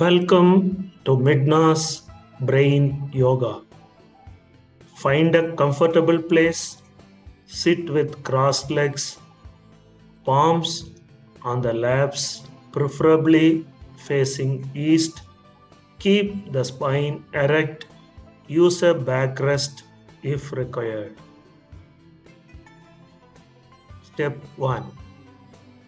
Welcome 0.00 0.90
to 1.04 1.12
Midna's 1.16 2.02
Brain 2.40 3.10
Yoga. 3.12 3.60
Find 4.96 5.32
a 5.36 5.54
comfortable 5.54 6.20
place, 6.20 6.82
sit 7.46 7.88
with 7.88 8.24
crossed 8.24 8.72
legs, 8.72 9.18
palms 10.24 10.90
on 11.42 11.60
the 11.60 11.72
laps, 11.72 12.42
preferably 12.72 13.68
facing 13.96 14.68
east. 14.74 15.22
Keep 16.00 16.50
the 16.50 16.64
spine 16.64 17.24
erect. 17.32 17.86
Use 18.48 18.82
a 18.82 18.94
backrest 18.94 19.82
if 20.24 20.50
required. 20.50 21.16
Step 24.02 24.36
1 24.56 24.90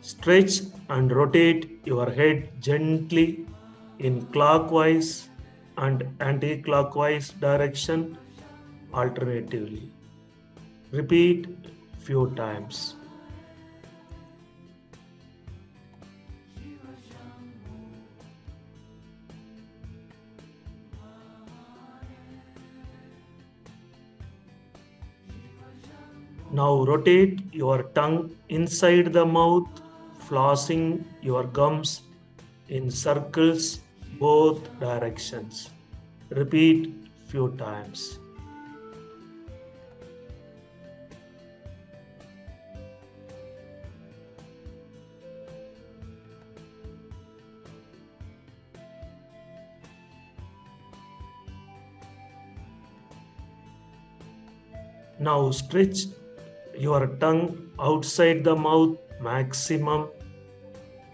Stretch 0.00 0.61
and 0.91 1.11
rotate 1.11 1.80
your 1.84 2.09
head 2.09 2.50
gently 2.61 3.45
in 3.99 4.27
clockwise 4.27 5.31
and 5.79 6.07
anti-clockwise 6.21 7.31
direction 7.31 8.18
alternatively. 8.93 9.91
Repeat 10.93 11.49
few 11.99 12.31
times. 12.37 12.96
Now 26.53 26.85
rotate 26.85 27.53
your 27.53 27.82
tongue 27.95 28.35
inside 28.49 29.13
the 29.13 29.26
mouth, 29.26 29.68
flossing 30.21 31.04
your 31.21 31.45
gums 31.45 32.03
in 32.69 32.91
circles 32.91 33.81
both 34.19 34.61
directions. 34.80 35.70
Repeat 36.30 36.92
few 37.27 37.55
times. 37.56 38.19
Now 55.19 55.51
stretch 55.51 56.06
your 56.78 57.06
tongue 57.19 57.70
outside 57.80 58.45
the 58.45 58.55
mouth 58.55 58.97
maximum 59.20 60.08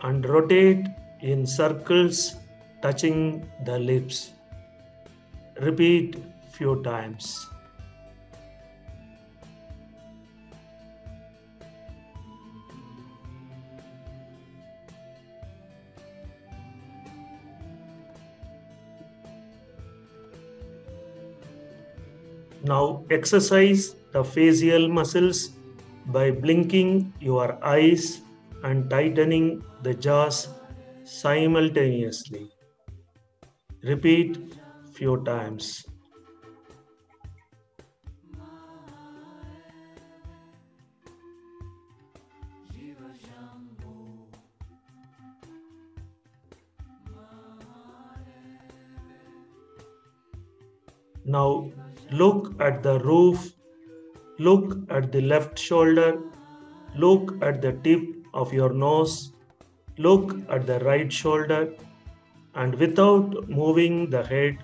and 0.03 0.29
rotate 0.29 0.87
in 1.21 1.47
circles 1.47 2.35
touching 2.83 3.49
the 3.65 3.79
lips. 3.79 4.33
Repeat 5.61 6.17
few 6.51 6.83
times. 6.83 7.47
Now 22.65 23.05
exercise 23.11 23.97
the 24.13 24.23
facial 24.23 24.89
muscles 24.89 25.51
by 26.07 26.31
blinking 26.31 27.13
your 27.21 27.59
eyes 27.65 28.21
and 28.63 28.89
tightening 28.89 29.65
the 29.83 29.95
jaws 29.95 30.49
simultaneously. 31.05 32.52
Repeat 33.83 34.39
few 34.93 35.25
times. 35.25 35.85
Now 51.25 51.71
look 52.11 52.61
at 52.61 52.83
the 52.83 52.99
roof, 53.01 53.53
look 54.39 54.77
at 54.91 55.11
the 55.11 55.21
left 55.23 55.59
shoulder, 55.59 56.21
look 56.97 57.35
at 57.43 57.63
the 57.63 57.73
tip 57.85 58.03
of 58.35 58.53
your 58.53 58.73
nose, 58.73 59.33
look 59.99 60.37
at 60.49 60.67
the 60.67 60.79
right 60.81 61.13
shoulder, 61.13 61.75
and 62.55 62.75
without 62.75 63.49
moving 63.49 64.11
the 64.11 64.23
head, 64.23 64.59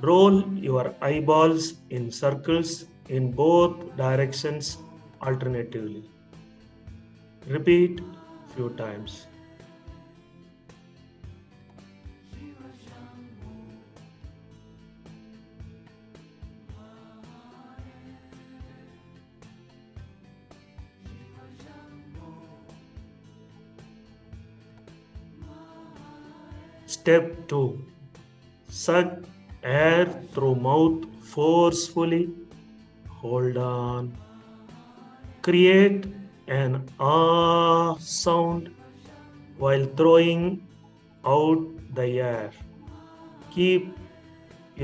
roll 0.00 0.42
your 0.54 0.94
eyeballs 1.00 1.74
in 1.90 2.10
circles 2.10 2.86
in 3.08 3.32
both 3.32 3.96
directions 3.96 4.78
alternatively. 5.22 6.04
Repeat 7.48 8.00
few 8.54 8.70
times. 8.70 9.26
Step 27.04 27.48
2 27.48 27.84
Suck 28.74 29.08
air 29.62 30.06
through 30.34 30.54
mouth 30.66 31.02
forcefully. 31.32 32.30
Hold 33.16 33.58
on. 33.58 34.06
Create 35.42 36.06
an 36.48 36.78
ah 36.98 37.96
sound 37.98 38.70
while 39.58 39.84
throwing 39.98 40.46
out 41.34 41.66
the 42.00 42.06
air. 42.30 42.50
Keep 43.50 43.92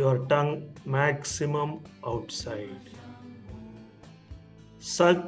your 0.01 0.19
tongue 0.35 0.55
maximum 0.85 1.75
outside. 2.07 2.93
Suck 4.79 5.25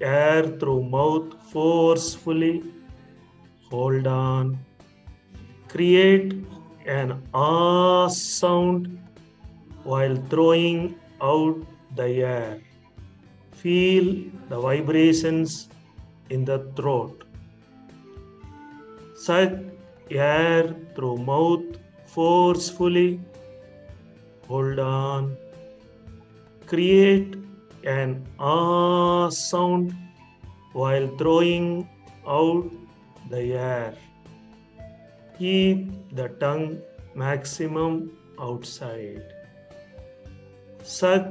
air 0.00 0.42
through 0.58 0.82
mouth 0.98 1.40
forcefully. 1.54 2.54
Hold 3.70 4.08
on 4.16 4.58
create 5.72 6.32
an 6.94 7.12
ah 7.32 8.06
sound 8.08 8.88
while 9.84 10.16
throwing 10.32 10.94
out 11.20 11.56
the 11.96 12.08
air. 12.32 12.60
Feel 13.62 14.08
the 14.50 14.58
vibrations 14.66 15.68
in 16.28 16.44
the 16.44 16.58
throat. 16.76 17.24
Suck 19.16 19.52
air 20.10 20.74
through 20.94 21.16
mouth 21.30 21.64
forcefully. 22.04 23.20
Hold 24.48 24.78
on. 24.78 25.34
Create 26.66 27.36
an 27.84 28.16
ah 28.38 29.28
sound 29.30 29.94
while 30.72 31.08
throwing 31.16 31.68
out 32.26 32.70
the 33.30 33.44
air 33.66 33.94
keep 35.42 35.86
the 36.18 36.28
tongue 36.40 36.80
maximum 37.20 37.94
outside. 38.38 39.22
Suck 40.84 41.26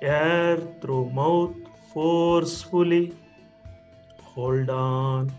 air 0.00 0.56
through 0.80 1.10
mouth 1.18 1.56
forcefully. 1.92 3.12
Hold 4.22 4.70
on. 4.70 5.30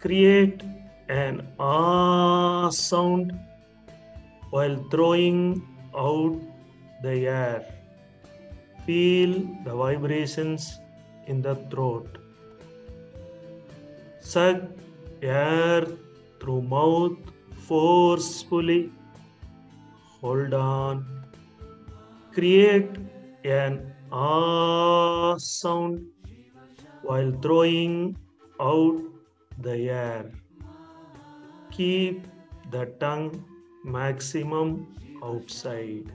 Create 0.00 0.64
an 1.20 1.40
ah 1.60 2.68
sound 2.80 3.32
while 4.50 4.76
throwing 4.90 5.40
out 5.94 6.36
the 7.04 7.16
air. 7.38 7.64
Feel 8.84 9.34
the 9.64 9.80
vibrations 9.84 10.70
in 11.26 11.42
the 11.48 11.56
throat. 11.70 12.22
Suck 14.34 14.62
air 15.22 15.86
through 16.40 16.62
mouth 16.62 17.16
forcefully. 17.68 18.90
Hold 20.20 20.54
on. 20.54 21.04
Create 22.32 22.96
an 23.44 23.92
ah 24.12 25.36
sound 25.38 26.06
while 27.02 27.30
throwing 27.42 28.16
out 28.60 29.00
the 29.58 29.76
air. 29.88 30.30
Keep 31.70 32.26
the 32.70 32.86
tongue 33.00 33.44
maximum 33.84 34.86
outside. 35.22 36.12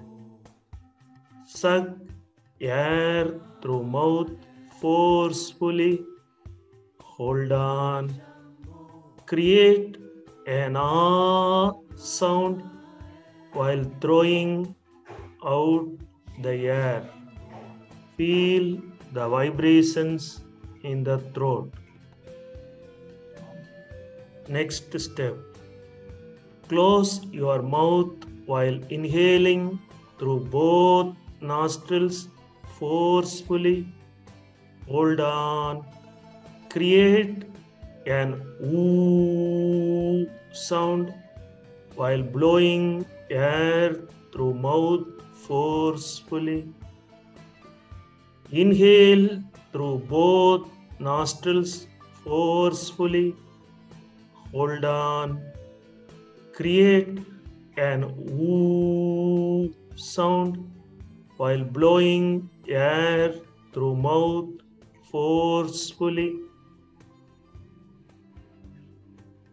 Suck 1.46 1.90
air 2.62 3.40
through 3.62 3.84
mouth 3.84 4.32
forcefully. 4.80 6.04
Hold 7.02 7.52
on. 7.52 8.14
Create 9.26 9.98
an 10.46 10.76
ah 10.76 11.74
sound 11.96 12.64
while 13.54 13.84
throwing 14.02 14.76
out 15.44 15.88
the 16.42 16.56
air. 16.68 17.10
Feel 18.18 18.82
the 19.14 19.28
vibrations 19.28 20.42
in 20.84 21.04
the 21.04 21.18
throat. 21.34 21.74
Next 24.48 25.00
step 25.00 25.36
close 26.70 27.24
your 27.32 27.62
mouth 27.62 28.14
while 28.46 28.80
inhaling 28.90 29.80
through 30.20 30.40
both 30.56 31.16
nostrils 31.42 32.28
forcefully. 32.80 33.88
Hold 34.88 35.20
on. 35.20 35.86
Create 36.70 37.44
an 38.06 38.42
ooh 38.64 39.55
sound 40.52 41.14
while 41.96 42.22
blowing 42.22 43.06
air 43.30 43.96
through 44.32 44.54
mouth 44.54 45.06
forcefully. 45.48 46.68
Inhale 48.52 49.42
through 49.72 50.00
both 50.10 50.70
nostrils 51.00 51.88
forcefully. 52.24 53.36
Hold 54.52 54.86
on. 54.86 55.42
Create 56.54 57.20
an 57.78 58.04
ooh 58.40 59.74
sound 59.96 60.72
while 61.38 61.64
blowing 61.64 62.50
air 62.68 63.36
through 63.74 63.96
mouth 63.96 64.50
forcefully. 65.12 66.45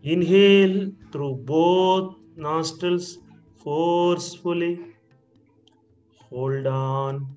Inhale 0.05 0.91
through 1.13 1.37
both 1.45 2.17
nostrils 2.35 3.19
forcefully. 3.63 4.81
Hold 6.29 6.67
on. 6.67 7.37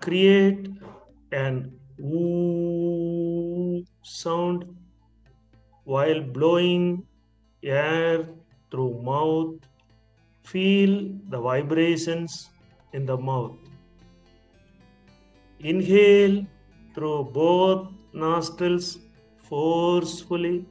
Create 0.00 0.70
an 1.32 1.78
ooh 2.00 3.84
sound 4.02 4.64
while 5.84 6.22
blowing 6.22 7.04
air 7.62 8.26
through 8.70 9.02
mouth. 9.02 9.56
Feel 10.42 11.10
the 11.28 11.38
vibrations 11.38 12.48
in 12.94 13.04
the 13.04 13.16
mouth. 13.16 13.56
Inhale 15.60 16.46
through 16.94 17.24
both 17.34 17.92
nostrils 18.14 18.98
forcefully. 19.36 20.64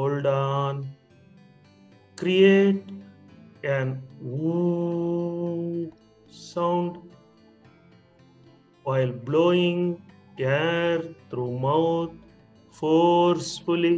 Hold 0.00 0.24
on. 0.24 0.76
Create 2.16 2.84
an 3.62 3.90
woo 4.18 5.92
sound 6.36 6.96
while 8.84 9.12
blowing 9.26 9.82
air 10.38 11.02
through 11.28 11.50
mouth 11.66 12.14
forcefully. 12.80 13.94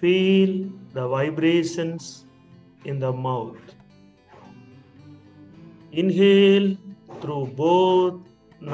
Feel 0.00 0.56
the 0.94 1.06
vibrations 1.16 2.24
in 2.86 2.98
the 2.98 3.12
mouth. 3.12 3.76
Inhale 5.92 6.74
through 7.20 7.46
both 7.64 8.20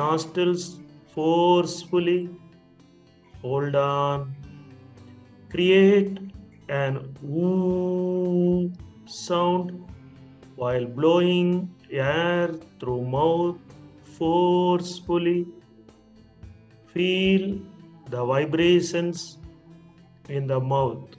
nostrils 0.00 0.78
forcefully. 1.18 2.20
Hold 3.42 3.74
on. 3.74 4.45
Create 5.56 6.18
an 6.68 6.96
woo 7.22 8.70
sound 9.06 9.70
while 10.54 10.84
blowing 10.84 11.70
air 11.90 12.50
through 12.78 13.00
mouth 13.12 13.56
forcefully. 14.18 15.46
Feel 16.92 17.58
the 18.10 18.22
vibrations 18.32 19.38
in 20.28 20.46
the 20.46 20.60
mouth. 20.60 21.16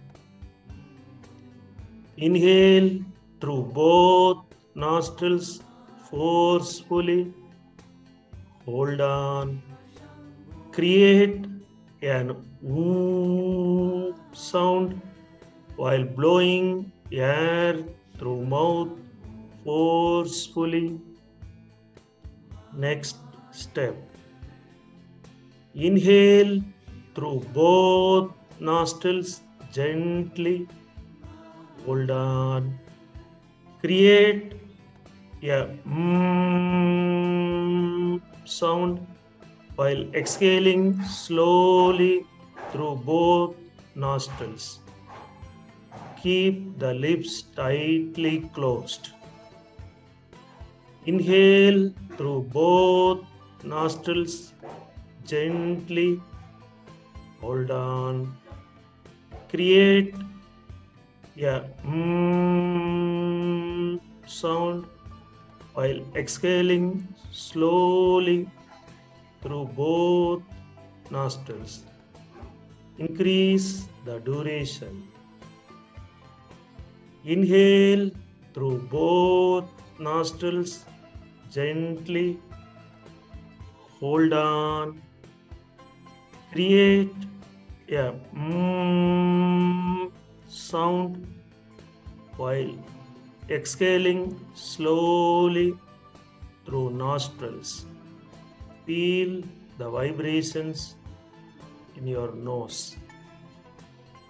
Inhale 2.18 2.92
through 3.42 3.63
both 3.74 4.45
nostrils 4.75 5.62
forcefully. 6.12 7.34
Hold 8.66 9.01
on. 9.01 9.63
Create 10.72 11.48
an 12.04 12.36
woo 12.62 13.96
sound 14.33 15.01
while 15.75 16.04
blowing 16.04 16.92
air 17.12 17.83
through 18.18 18.45
mouth 18.45 18.89
forcefully. 19.63 21.00
Next 22.74 23.18
step. 23.51 23.95
Inhale 25.75 26.62
through 27.15 27.42
both 27.54 28.31
nostrils 28.59 29.42
gently. 29.71 30.68
Hold 31.86 32.12
on. 32.12 32.80
Create 33.81 34.53
a 35.44 35.68
mm 35.88 36.68
sound 38.45 39.06
while 39.75 40.03
exhaling 40.15 41.00
slowly 41.03 42.25
through 42.71 42.95
both 43.06 43.56
nostrils. 43.97 44.79
Keep 46.21 46.79
the 46.79 46.94
lips 46.94 47.41
tightly 47.55 48.49
closed. 48.53 49.09
Inhale 51.05 51.91
through 52.17 52.41
both 52.53 53.25
nostrils 53.63 54.53
gently. 55.25 56.21
Hold 57.41 57.71
on. 57.71 58.38
Create 59.49 60.13
a 61.38 61.63
mm 61.85 63.07
sound 64.27 64.85
while 65.73 66.00
exhaling 66.15 67.07
slowly 67.31 68.50
through 69.41 69.65
both 69.75 70.41
nostrils. 71.09 71.87
Increase 72.99 73.88
the 74.05 74.19
duration. 74.19 75.07
Inhale 77.24 78.10
through 78.53 78.79
both 78.89 79.65
nostrils 80.00 80.86
gently. 81.51 82.39
Hold 84.00 84.33
on. 84.33 85.01
Create 86.51 87.13
a 87.89 88.13
mm 88.36 90.12
sound 90.48 91.25
while 92.38 92.72
exhaling 93.50 94.39
slowly 94.53 95.77
through 96.65 96.89
nostrils. 96.91 97.86
Feel 98.86 99.43
the 99.77 99.89
vibrations 99.89 100.95
in 101.98 102.08
your 102.08 102.32
nose. 102.34 102.96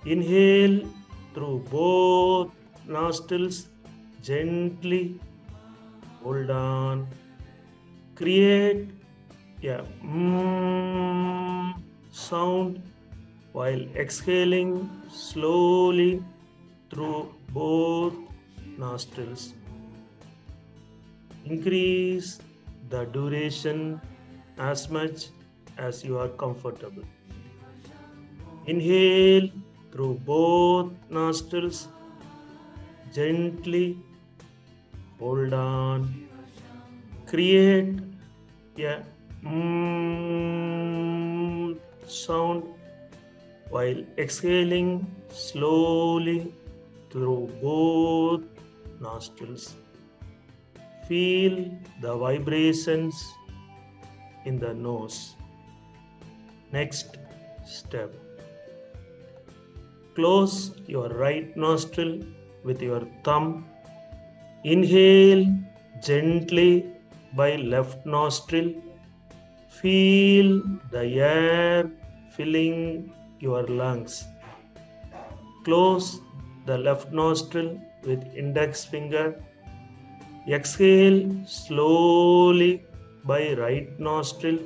Inhale 0.06 0.82
through 1.34 1.66
both 1.70 2.52
nostrils 2.88 3.68
gently. 4.22 5.20
Hold 6.24 6.50
on. 6.50 7.08
Create 8.16 8.90
a 9.64 9.84
mm 10.04 11.76
sound 12.12 12.82
while 13.52 13.82
exhaling 14.04 14.90
slowly 15.10 16.24
through 16.90 17.34
both 17.50 18.16
nostrils. 18.78 19.54
Increase 21.46 22.40
the 22.90 23.06
duration 23.06 24.02
as 24.58 24.90
much 24.90 25.28
as 25.78 26.04
you 26.04 26.18
are 26.18 26.30
comfortable. 26.30 27.04
Inhale 28.68 29.50
through 29.92 30.16
both 30.26 30.92
nostrils 31.10 31.88
gently. 33.14 33.98
Hold 35.20 35.54
on. 35.54 36.28
Create 37.26 38.00
a 38.78 39.04
mm 39.46 40.18
sound 42.08 42.64
while 43.70 44.04
exhaling 44.18 44.92
slowly 45.30 46.54
through 47.10 47.50
both 47.62 48.44
nostrils. 49.00 49.76
Feel 51.08 51.72
the 52.02 52.16
vibrations 52.16 53.34
in 54.46 54.60
the 54.60 54.74
nose. 54.74 55.36
Next 56.72 57.18
step. 57.66 58.27
Close 60.18 60.72
your 60.88 61.10
right 61.10 61.56
nostril 61.56 62.14
with 62.64 62.82
your 62.82 63.02
thumb. 63.24 63.68
Inhale 64.64 65.46
gently 66.02 66.88
by 67.36 67.58
left 67.58 68.04
nostril. 68.04 68.74
Feel 69.70 70.64
the 70.90 71.04
air 71.20 71.92
filling 72.32 73.14
your 73.40 73.62
lungs. 73.68 74.26
Close 75.64 76.20
the 76.66 76.80
left 76.80 77.12
nostril 77.12 77.80
with 78.04 78.26
index 78.36 78.84
finger. 78.84 79.40
Exhale 80.50 81.30
slowly 81.46 82.84
by 83.24 83.54
right 83.54 84.00
nostril. 84.00 84.58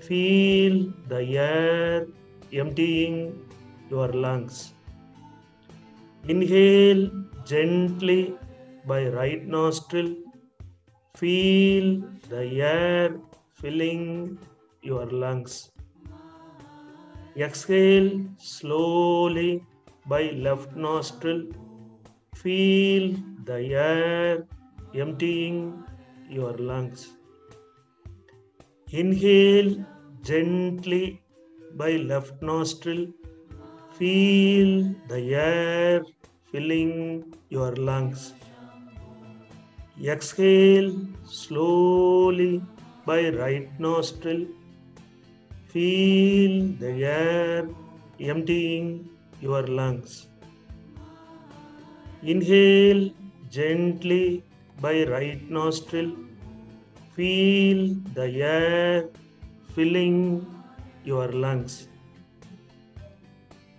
Feel 0.00 0.92
the 1.06 1.22
air 1.38 2.06
emptying 2.52 3.43
your 3.90 4.08
lungs. 4.08 4.72
Inhale 6.28 7.10
gently 7.44 8.34
by 8.86 9.08
right 9.08 9.46
nostril. 9.46 10.14
Feel 11.16 12.02
the 12.28 12.62
air 12.62 13.16
filling 13.52 14.38
your 14.82 15.06
lungs. 15.06 15.70
Exhale 17.36 18.10
slowly 18.38 19.62
by 20.06 20.30
left 20.30 20.74
nostril. 20.76 21.42
Feel 22.34 23.16
the 23.44 23.74
air 23.74 24.46
emptying 24.94 25.84
your 26.28 26.52
lungs. 26.58 27.08
Inhale 28.90 29.84
gently 30.22 31.20
by 31.74 31.92
left 31.96 32.40
nostril. 32.42 33.06
Feel 33.98 34.92
the 35.06 35.20
air 35.36 36.02
filling 36.50 37.32
your 37.48 37.76
lungs. 37.76 38.34
Exhale 40.02 40.90
slowly 41.24 42.60
by 43.06 43.30
right 43.30 43.68
nostril. 43.78 44.46
Feel 45.68 46.72
the 46.80 47.04
air 47.04 47.68
emptying 48.18 49.08
your 49.40 49.62
lungs. 49.62 50.26
Inhale 52.22 53.10
gently 53.48 54.42
by 54.80 55.04
right 55.04 55.48
nostril. 55.48 56.12
Feel 57.14 57.94
the 58.14 58.28
air 58.42 59.08
filling 59.76 60.44
your 61.04 61.28
lungs. 61.30 61.86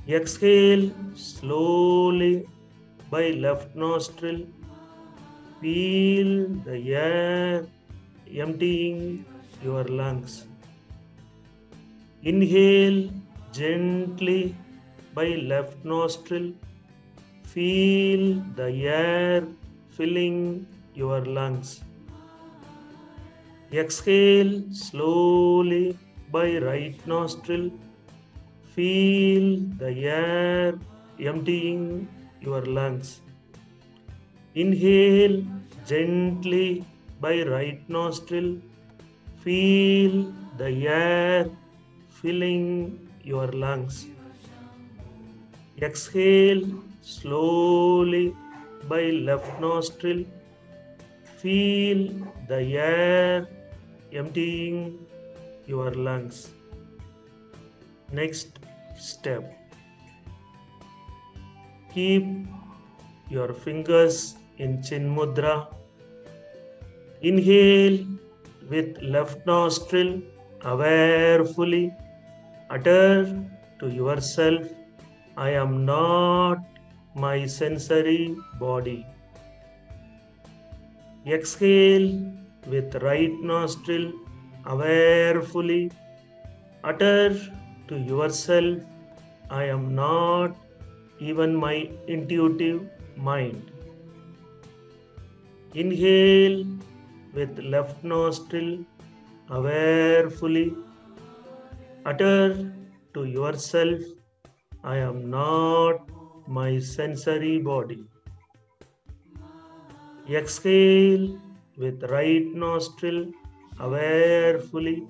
Exhale 0.07 0.91
slowly 1.15 2.45
by 3.09 3.31
left 3.31 3.75
nostril. 3.75 4.45
Feel 5.59 6.47
the 6.63 6.93
air 6.93 7.65
emptying 8.31 9.25
your 9.63 9.83
lungs. 9.85 10.45
Inhale 12.21 13.09
gently 13.51 14.55
by 15.15 15.29
left 15.51 15.83
nostril. 15.83 16.53
Feel 17.45 18.43
the 18.55 18.85
air 18.85 19.47
filling 19.89 20.67
your 20.93 21.25
lungs. 21.25 21.81
Exhale 23.73 24.61
slowly 24.71 25.97
by 26.31 26.59
right 26.59 27.07
nostril. 27.07 27.71
Feel 28.75 29.45
the 29.77 29.89
air 30.05 30.73
emptying 31.17 32.09
your 32.41 32.61
lungs. 32.65 33.21
Inhale 34.53 35.45
gently 35.87 36.83
by 37.21 37.43
right 37.43 37.89
nostril. 37.89 38.57
Feel 39.43 40.33
the 40.57 40.87
air 40.87 41.49
filling 42.09 42.99
your 43.23 43.47
lungs. 43.47 44.07
Exhale 45.81 46.65
slowly 47.01 48.35
by 48.89 49.03
left 49.29 49.61
nostril. 49.61 50.25
Feel 51.37 52.11
the 52.49 52.61
air 52.75 53.47
emptying 54.11 54.99
your 55.65 55.91
lungs. 55.91 56.49
Next 58.11 58.64
step. 58.97 59.53
Keep 61.93 62.47
your 63.29 63.53
fingers 63.53 64.35
in 64.57 64.81
Chin 64.81 65.13
Mudra. 65.15 65.67
Inhale 67.21 68.05
with 68.69 69.01
left 69.01 69.45
nostril 69.45 70.21
awarefully. 70.61 71.93
Utter 72.69 73.25
to 73.79 73.89
yourself, 73.89 74.67
I 75.37 75.49
am 75.51 75.85
not 75.85 76.57
my 77.15 77.45
sensory 77.45 78.35
body. 78.59 79.05
Exhale 81.25 82.31
with 82.67 82.95
right 83.01 83.31
nostril 83.41 84.11
awarefully. 84.65 85.91
Utter 86.83 87.35
to 87.87 87.97
yourself, 87.97 88.79
I 89.49 89.63
am 89.65 89.93
not 89.95 90.55
even 91.19 91.55
my 91.55 91.89
intuitive 92.07 92.89
mind. 93.15 93.71
Inhale 95.73 96.65
with 97.33 97.59
left 97.59 98.03
nostril 98.03 98.79
awarefully. 99.49 100.73
Utter 102.05 102.73
to 103.13 103.25
yourself, 103.25 104.01
I 104.83 104.97
am 104.97 105.29
not 105.29 106.09
my 106.47 106.79
sensory 106.79 107.59
body. 107.59 108.03
Exhale 110.29 111.39
with 111.77 112.03
right 112.09 112.45
nostril 112.53 113.31
awarefully. 113.79 115.07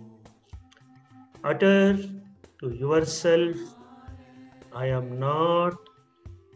Utter 1.43 1.97
to 2.65 2.71
yourself, 2.73 3.57
I 4.73 4.85
am 4.99 5.19
not 5.19 5.75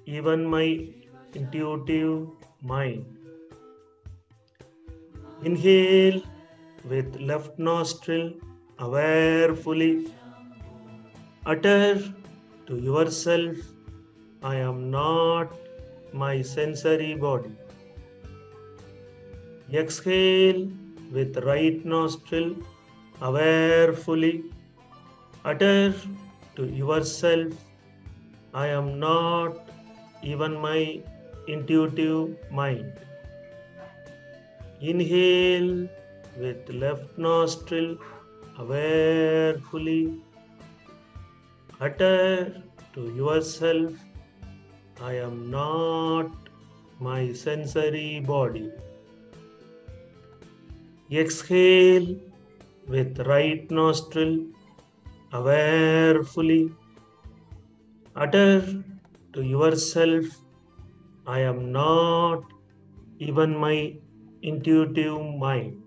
even 0.07 0.45
my 0.53 0.67
intuitive 1.35 2.27
mind. 2.61 3.05
Inhale 5.43 6.21
with 6.83 7.19
left 7.21 7.59
nostril 7.59 8.33
awarefully. 8.79 10.11
Utter 11.45 12.01
to 12.67 12.77
yourself, 12.89 13.57
I 14.41 14.55
am 14.55 14.89
not 14.89 15.53
my 16.11 16.41
sensory 16.41 17.13
body. 17.13 17.55
Exhale 19.71 20.67
with 21.11 21.37
right 21.51 21.85
nostril 21.85 22.55
awarefully. 23.21 24.33
Utter 25.45 25.93
to 26.57 26.65
yourself, 26.65 27.53
I 28.53 28.67
am 28.67 28.99
not 28.99 29.69
even 30.21 30.59
my 30.59 30.99
intuitive 31.47 32.35
mind. 32.51 32.91
Inhale 34.81 35.87
with 36.37 36.69
left 36.69 37.17
nostril 37.17 37.97
awarefully. 38.57 40.21
Utter 41.79 42.61
to 42.93 43.01
yourself, 43.15 43.93
I 45.01 45.13
am 45.13 45.49
not 45.49 46.31
my 46.99 47.31
sensory 47.31 48.19
body. 48.19 48.69
Exhale 51.09 52.17
with 52.89 53.19
right 53.19 53.71
nostril 53.71 54.39
awarefully. 55.31 56.71
Utter 58.15 58.83
to 59.33 59.41
yourself, 59.41 60.25
I 61.27 61.39
am 61.39 61.71
not 61.71 62.43
even 63.19 63.55
my 63.57 63.95
intuitive 64.41 65.21
mind. 65.37 65.81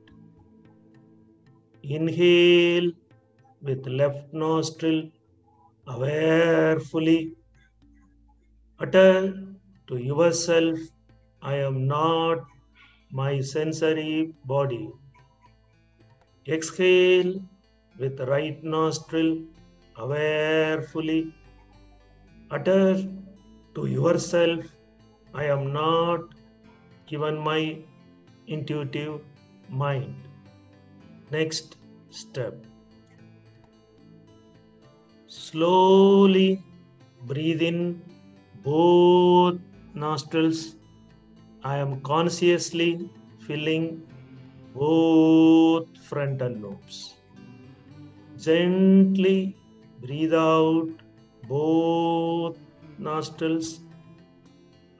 Inhale 1.83 2.93
with 3.61 3.87
left 3.87 4.33
nostril 4.33 5.11
awarefully. 5.87 7.35
Utter 8.79 9.35
to 9.89 9.97
yourself, 9.97 10.79
I 11.43 11.57
am 11.57 11.87
not 11.87 12.45
my 13.11 13.41
sensory 13.41 14.33
body. 14.45 14.89
Exhale 16.47 17.43
with 17.99 18.21
right 18.21 18.63
nostril 18.63 19.39
awarefully. 19.97 21.33
Utter 22.51 23.03
to 23.75 23.87
yourself, 23.87 24.65
I 25.35 25.45
am 25.45 25.73
not 25.73 26.21
given 27.07 27.39
my 27.39 27.79
intuitive 28.47 29.21
mind. 29.69 30.15
Next 31.31 31.77
step. 32.11 32.55
Slowly 35.27 36.63
breathe 37.27 37.63
in 37.63 38.03
both 38.63 39.59
nostrils. 39.95 40.77
I 41.65 41.79
am 41.79 42.01
consciously 42.03 43.09
filling 43.47 44.03
both 44.75 45.87
frontal 46.09 46.53
lobes. 46.53 47.15
Gently 48.43 49.55
breathe 50.01 50.35
out 50.35 50.89
both 51.49 52.59
nostrils. 52.99 53.79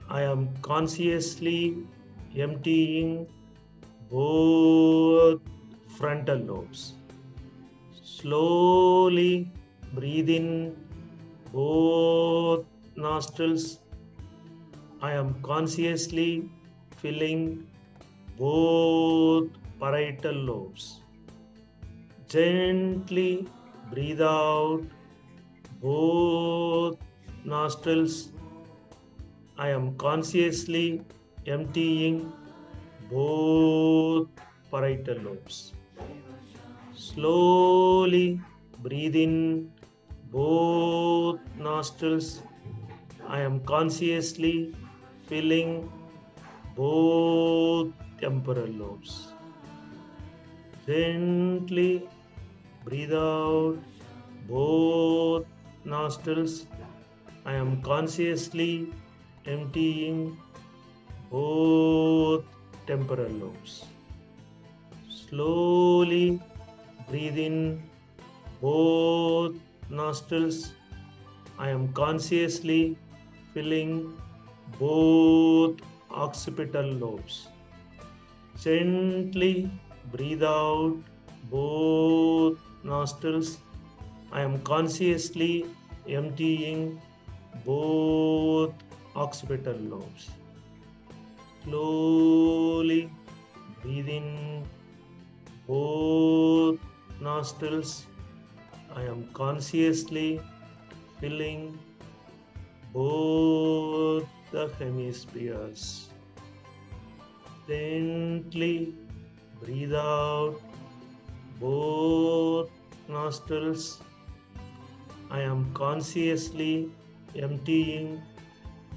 I 0.09 0.21
am 0.21 0.47
consciously 0.61 1.75
emptying 2.37 3.27
both 4.09 5.41
frontal 5.97 6.37
lobes. 6.37 6.93
Slowly 8.01 9.51
breathe 9.91 10.29
in 10.29 10.77
both 11.51 12.65
nostrils. 12.95 13.79
I 15.01 15.11
am 15.11 15.35
consciously 15.41 16.49
filling 16.95 17.67
both 18.37 19.49
parietal 19.81 20.33
lobes. 20.33 21.02
Gently 22.33 23.45
breathe 23.91 24.19
out 24.19 24.81
both 25.79 26.97
nostrils. 27.45 28.31
I 29.55 29.67
am 29.69 29.95
consciously 29.97 31.03
emptying 31.45 32.33
both 33.11 34.29
parietal 34.71 35.19
lobes. 35.25 35.73
Slowly 36.95 38.41
breathe 38.79 39.15
in 39.15 39.71
both 40.31 41.39
nostrils. 41.59 42.41
I 43.27 43.41
am 43.41 43.59
consciously 43.59 44.73
filling 45.27 45.87
both 46.75 47.93
temporal 48.19 48.73
lobes. 48.81 49.27
Gently 50.87 52.09
breathe 52.85 53.13
out 53.13 53.77
both 54.47 55.45
nostrils. 55.85 56.65
I 57.45 57.53
am 57.53 57.81
consciously 57.81 58.87
emptying 59.45 60.37
both 61.31 62.43
temporal 62.87 63.31
lobes. 63.31 63.85
Slowly 65.09 66.41
breathe 67.09 67.37
in 67.37 67.81
both 68.61 69.55
nostrils. 69.89 70.73
I 71.57 71.69
am 71.69 71.91
consciously 71.93 72.97
filling 73.53 74.13
both 74.79 75.79
occipital 76.11 76.85
lobes. 76.85 77.47
Gently 78.59 79.71
breathe 80.11 80.43
out 80.43 80.97
both 81.49 82.57
nostrils. 82.83 83.57
I 84.31 84.41
am 84.41 84.61
consciously 84.61 85.65
emptying 86.07 87.01
both 87.65 88.73
occipital 89.15 89.75
lobes. 89.75 90.29
Slowly 91.63 93.09
breathe 93.81 94.09
in 94.09 94.65
both 95.67 96.79
nostrils. 97.21 98.05
I 98.95 99.03
am 99.03 99.27
consciously 99.33 100.41
filling 101.19 101.77
both 102.91 104.27
the 104.51 104.69
hemispheres. 104.77 106.09
Gently 107.67 108.93
breathe 109.61 109.93
out 109.93 110.59
both 111.59 112.69
nostrils. 113.07 113.99
I 115.29 115.41
am 115.41 115.73
consciously 115.73 116.91
emptying 117.35 118.21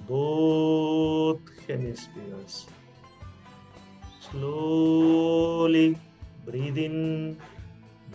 both 0.09 1.40
hemispheres. 1.66 2.66
Slowly 4.31 5.99
breathe 6.45 6.79
in 6.79 7.38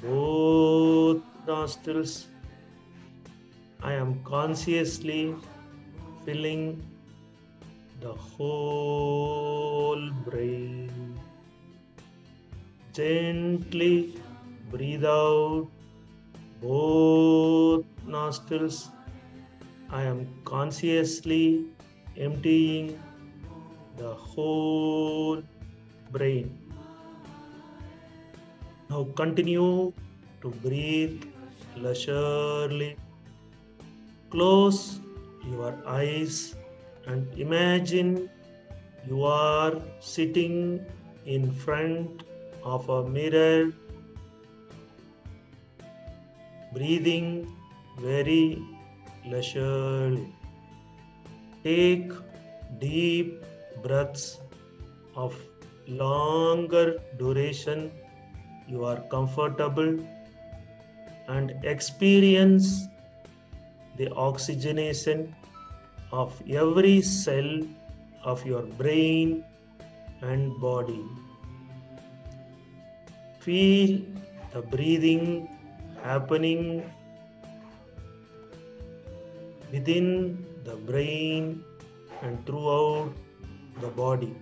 both 0.02 1.22
nostrils. 1.48 2.28
I 3.82 3.94
am 3.94 4.24
consciously 4.24 5.36
filling 6.26 6.84
the 8.00 8.14
whole 8.14 10.10
brain. 10.26 11.20
Gently 12.94 14.16
breathe 14.70 15.06
out 15.06 15.70
both 16.62 17.86
nostrils. 18.06 18.90
I 19.90 20.04
am 20.04 20.28
consciously 20.46 21.66
emptying 22.18 23.02
the 23.98 24.14
whole 24.14 25.44
brain. 26.12 26.58
Now 28.90 29.08
continue 29.16 29.94
to 30.42 30.50
breathe 30.64 31.24
leisurely. 31.76 32.98
Close 34.30 35.00
your 35.50 35.76
eyes 35.86 36.56
and 37.08 37.28
imagine 37.38 38.30
you 39.08 39.24
are 39.24 39.82
sitting 40.00 40.86
in 41.26 41.52
front 41.52 42.24
of 42.64 42.88
a 42.90 43.08
mirror, 43.08 43.72
breathing 46.74 47.48
very 48.00 48.62
leisurely. 49.26 50.28
Take 51.64 52.12
deep 52.80 53.44
breaths 53.84 54.40
of 55.16 55.36
longer 55.88 57.00
duration. 57.18 57.92
You 58.68 58.86
are 58.86 59.02
comfortable 59.12 60.00
and 61.28 61.54
experience 61.64 62.88
the 63.98 64.12
oxygenation 64.14 65.36
of 66.12 66.42
every 66.50 67.02
cell 67.02 67.62
of 68.24 68.46
your 68.46 68.64
brain 68.64 69.44
and 70.22 70.60
body. 70.62 71.04
Feel 73.40 74.02
the 74.54 74.62
breathing 74.62 75.50
happening 76.04 76.84
within 79.72 80.46
the 80.64 80.76
brain 80.76 81.64
and 82.22 82.46
throughout 82.46 83.12
the 83.82 83.88
body. 83.88 84.36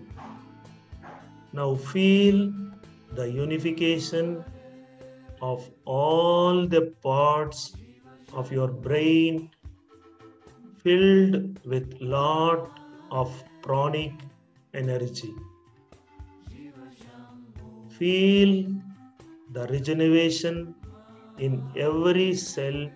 Now 1.53 1.75
feel 1.75 2.51
the 3.13 3.29
unification 3.29 4.43
of 5.41 5.69
all 5.85 6.67
the 6.67 6.93
parts 7.01 7.73
of 8.33 8.51
your 8.51 8.67
brain 8.67 9.49
filled 10.83 11.59
with 11.65 11.95
lot 11.99 12.79
of 13.11 13.43
pranic 13.61 14.13
energy. 14.73 15.33
Feel 17.97 18.67
the 19.51 19.67
regeneration 19.67 20.75
in 21.39 21.53
every 21.75 22.33
cell 22.33 22.89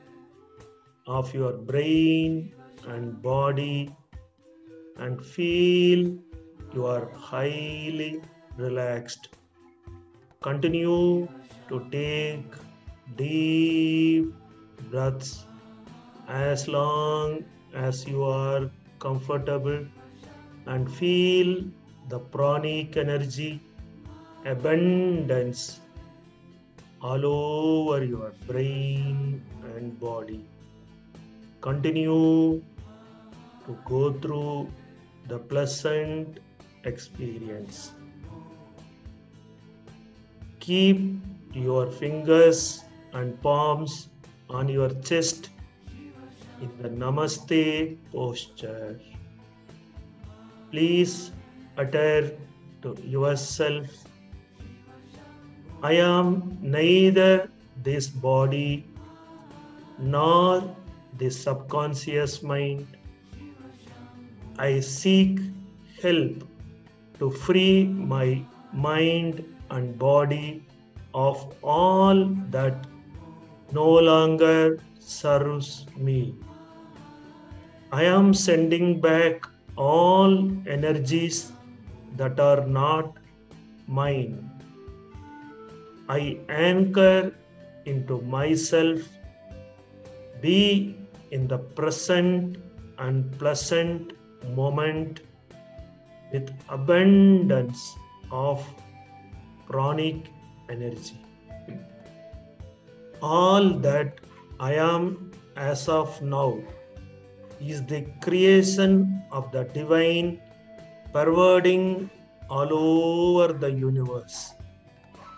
of 1.07 1.33
your 1.33 1.53
brain 1.53 2.53
and 2.87 3.21
body 3.21 3.95
and 4.97 5.25
feel 5.25 6.17
you 6.73 6.85
are 6.85 7.09
highly 7.15 8.21
relaxed. 8.57 9.29
Continue 10.41 11.27
to 11.69 11.87
take 11.91 12.45
deep 13.15 14.33
breaths 14.91 15.45
as 16.27 16.67
long 16.67 17.43
as 17.73 18.07
you 18.07 18.23
are 18.23 18.69
comfortable 18.99 19.85
and 20.65 20.91
feel 20.91 21.63
the 22.09 22.19
pranic 22.19 22.97
energy 22.97 23.61
abundance 24.45 25.79
all 27.03 27.25
over 27.25 28.03
your 28.05 28.31
brain 28.47 29.43
and 29.75 29.99
body. 29.99 30.45
Continue 31.59 32.61
to 33.65 33.77
go 33.85 34.13
through 34.13 34.69
the 35.27 35.37
pleasant 35.37 36.39
experience. 36.85 37.91
Keep 40.61 41.19
your 41.53 41.91
fingers 41.91 42.85
and 43.11 43.39
palms 43.41 44.07
on 44.49 44.69
your 44.69 44.89
chest 45.01 45.49
in 46.61 46.71
the 46.81 46.89
Namaste 46.89 47.97
posture. 48.13 48.99
Please 50.71 51.31
utter 51.77 52.31
to 52.81 52.95
yourself 53.03 53.87
I 55.83 55.95
am 56.01 56.57
neither 56.61 57.49
this 57.83 58.07
body 58.07 58.85
nor 59.99 60.63
this 61.17 61.43
subconscious 61.43 62.41
mind. 62.41 62.87
I 64.57 64.79
seek 64.79 65.41
help 66.01 66.47
to 67.19 67.29
free 67.31 67.83
my 67.83 68.41
mind 68.71 69.43
and 69.71 69.99
body 69.99 70.63
of 71.13 71.53
all 71.61 72.27
that 72.51 72.87
no 73.73 73.89
longer 73.89 74.79
serves 74.99 75.85
me. 75.97 76.33
I 77.91 78.05
am 78.05 78.33
sending 78.33 79.01
back 79.01 79.45
all 79.75 80.49
energies 80.65 81.51
that 82.15 82.39
are 82.39 82.65
not 82.65 83.17
mine. 83.85 84.52
I 86.09 86.39
anchor 86.49 87.33
into 87.85 88.21
myself, 88.21 88.99
be 90.41 90.97
in 91.31 91.47
the 91.47 91.57
present 91.57 92.57
and 92.99 93.31
pleasant 93.39 94.13
moment 94.55 95.21
with 96.31 96.51
abundance 96.69 97.95
of 98.31 98.65
pranic 99.67 100.27
energy. 100.69 101.19
All 103.21 103.69
that 103.79 104.19
I 104.59 104.73
am 104.75 105.31
as 105.55 105.87
of 105.87 106.21
now 106.21 106.59
is 107.61 107.85
the 107.85 108.01
creation 108.21 109.23
of 109.31 109.51
the 109.51 109.63
divine 109.63 110.41
pervading 111.13 112.09
all 112.49 112.73
over 112.73 113.53
the 113.53 113.71
universe. 113.71 114.53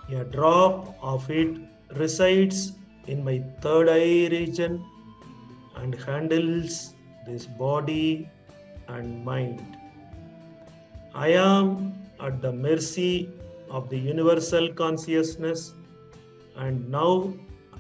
A 0.10 0.24
drop 0.24 0.96
of 1.02 1.30
it 1.32 1.58
resides 1.96 2.74
in 3.08 3.24
my 3.24 3.44
third 3.62 3.90
eye 3.90 4.28
region 4.30 4.86
and 5.78 5.96
handles 5.96 6.94
this 7.26 7.48
body 7.48 8.30
and 8.88 9.26
mind. 9.26 9.78
I 11.16 11.30
am 11.30 11.94
at 12.20 12.42
the 12.42 12.54
mercy 12.54 13.30
of 13.70 13.90
the 13.90 13.98
universal 13.98 14.72
consciousness 14.74 15.74
and 16.56 16.90
now 16.90 17.34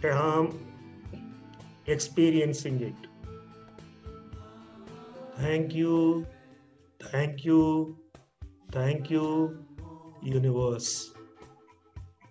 I 0.03 0.07
am 0.07 0.59
experiencing 1.85 2.81
it. 2.81 3.09
Thank 5.37 5.75
you, 5.75 6.25
thank 6.99 7.45
you, 7.45 7.97
thank 8.71 9.09
you, 9.11 9.63
universe. 10.23 11.14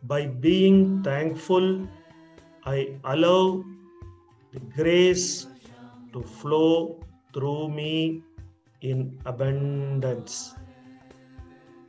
By 0.07 0.27
being 0.27 1.03
thankful, 1.03 1.89
I 2.67 3.01
allow 3.05 3.65
the 4.53 4.61
grace 4.77 5.47
to 6.13 6.23
flow 6.23 7.01
through 7.33 7.71
me 7.71 8.23
in 8.83 9.19
abundance. 9.25 10.55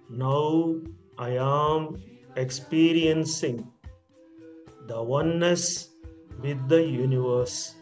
Now 0.10 0.80
I 1.17 1.32
am 1.32 2.01
experiencing 2.38 3.67
the 4.88 5.01
oneness 5.04 5.89
with 6.41 6.69
the 6.69 6.82
universe 6.82 7.75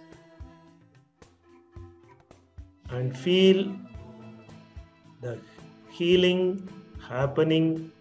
and 2.89 3.15
feel 3.15 3.69
the 5.21 5.37
healing 5.91 6.67
happening 7.07 7.91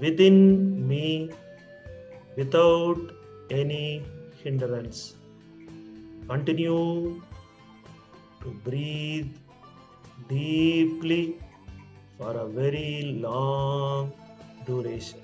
within 0.00 0.88
me 0.88 1.30
without 2.40 3.00
any 3.50 4.02
hindrance. 4.42 5.14
Continue 6.28 7.20
to 8.42 8.50
breathe 8.64 9.32
deeply 10.28 11.36
for 12.16 12.30
a 12.44 12.46
very 12.46 13.18
long 13.24 14.12
duration. 14.66 15.20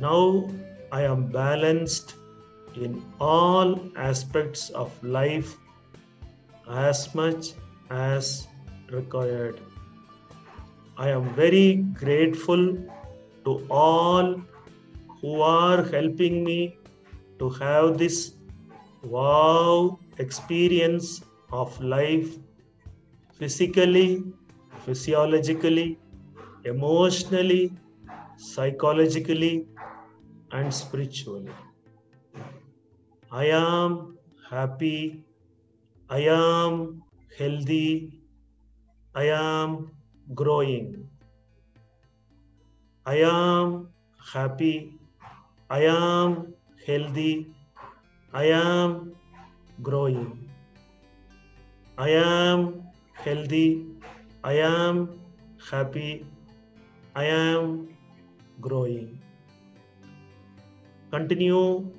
Now 0.00 0.50
I 0.90 1.02
am 1.02 1.28
balanced 1.28 2.14
in 2.74 3.04
all 3.20 3.78
aspects 3.96 4.70
of 4.70 4.90
life 5.04 5.54
as 6.68 7.14
much 7.14 7.52
as 7.90 8.48
required. 8.90 9.60
I 10.96 11.08
am 11.10 11.34
very 11.34 11.76
grateful 12.00 12.78
to 13.44 13.66
all 13.68 14.40
who 15.20 15.40
are 15.40 15.82
helping 15.82 16.44
me 16.44 16.76
to 17.40 17.48
have 17.50 17.98
this 17.98 18.34
wow 19.02 19.98
experience 20.18 21.22
of 21.52 21.80
life 21.80 22.38
physically, 23.32 24.22
physiologically, 24.84 25.98
emotionally, 26.64 27.72
psychologically, 28.36 29.66
and 30.52 30.72
spiritually. 30.72 31.50
I 33.32 33.46
am 33.46 34.16
happy. 34.48 35.24
I 36.08 36.20
am 36.20 37.02
healthy. 37.36 38.20
I 39.14 39.24
am 39.24 39.90
growing. 40.32 41.08
I 43.04 43.16
am 43.16 43.88
happy. 44.32 44.98
I 45.68 45.80
am 45.84 46.54
healthy. 46.86 47.54
I 48.32 48.44
am 48.44 49.12
growing. 49.82 50.48
I 51.98 52.08
am 52.10 52.82
healthy. 53.12 53.86
I 54.42 54.54
am 54.54 55.20
happy. 55.70 56.26
I 57.14 57.24
am 57.24 57.88
growing. 58.60 59.20
Continue 61.10 61.92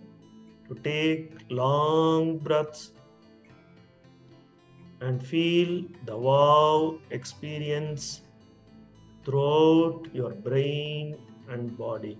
to 0.68 0.76
take 0.84 1.32
long 1.50 2.38
breaths 2.40 2.92
and 5.02 5.26
feel 5.26 5.84
the 6.06 6.16
wow 6.16 6.98
experience 7.12 8.22
throughout 9.26 10.08
your 10.14 10.32
brain 10.32 11.18
and 11.50 11.78
body. 11.78 12.18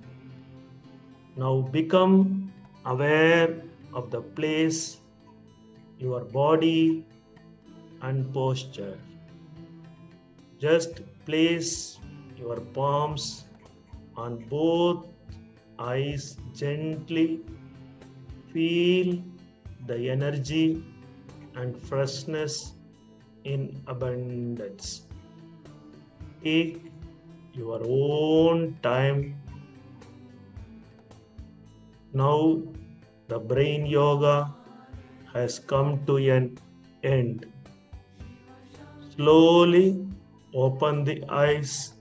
Now 1.38 1.62
become 1.62 2.52
aware 2.86 3.62
of 3.94 4.12
the 4.12 4.22
place, 4.22 5.02
your 6.00 6.22
body, 6.26 7.06
and 8.02 8.34
posture. 8.34 8.98
Just 10.60 11.02
place 11.26 12.00
your 12.38 12.60
palms 12.60 13.46
on 14.16 14.38
both 14.50 15.06
eyes 15.80 16.38
gently. 16.54 17.42
Feel 18.54 19.22
the 19.88 20.10
energy 20.10 20.84
and 21.56 21.78
freshness 21.78 22.74
in 23.44 23.82
abundance. 23.88 25.04
Take 26.44 26.92
your 27.54 27.82
own 27.86 28.78
time. 28.82 29.36
Now, 32.14 32.62
the 33.28 33.40
brain 33.40 33.86
yoga 33.86 34.54
has 35.34 35.60
come 35.60 36.06
to 36.06 36.18
an 36.18 36.58
end. 37.04 37.46
Slowly 39.16 40.06
open 40.54 41.04
the 41.04 41.24
eyes, 41.30 41.94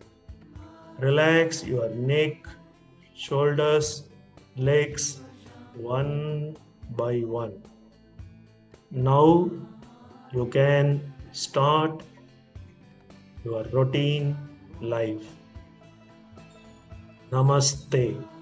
relax 0.98 1.64
your 1.64 1.88
neck, 1.90 2.46
shoulders, 3.14 4.04
legs 4.56 5.20
one 5.74 6.56
by 6.96 7.20
one. 7.20 7.62
Now 8.94 9.50
you 10.33 10.46
can 10.46 11.12
start 11.33 12.04
your 13.44 13.64
routine 13.72 14.37
life. 14.80 15.26
Namaste. 17.33 18.33